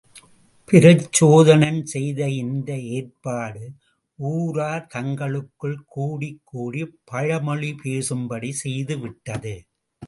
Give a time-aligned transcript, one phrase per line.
[0.69, 2.79] பிரச்சோதனன் செய்த இந்த
[2.79, 3.63] ஏற்பாடு,
[4.19, 9.55] ஊரார் தங்களுக்குள் கூடிக் கூடிப் பழிமொழி பேசும்படி செய்துவிட்டது.